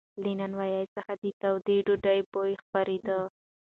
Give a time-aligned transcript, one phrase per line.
[0.23, 3.19] له نانوایۍ څخه د تودې ډوډۍ بوی خپرېده.